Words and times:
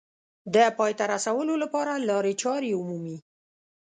د 0.53 0.55
پای 0.77 0.91
ته 0.99 1.03
رسولو 1.13 1.53
لپاره 1.63 1.93
لارې 2.09 2.33
چارې 2.41 2.69
ومومي 2.75 3.17